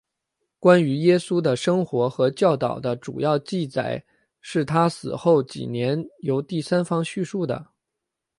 [0.57, 4.03] 关于耶稣的生活和教导的主要记载
[4.41, 7.67] 是他死后几年由第三方叙述的。